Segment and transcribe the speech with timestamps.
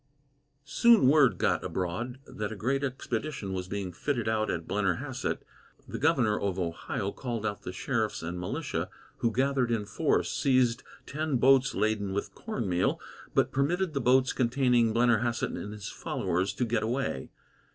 [0.65, 5.43] Soon word got abroad that a great expedition was being fitted out at Blennerhassett;
[5.87, 10.81] the governor of Ohio called out the sheriffs and militia, who gathered in force, seized
[11.05, 12.99] ten boats laden with corn meal,
[13.35, 17.29] but permitted the boats containing Blennerhassett and his followers to get away.